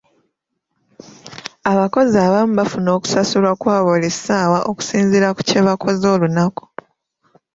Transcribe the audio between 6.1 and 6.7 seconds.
olunaku..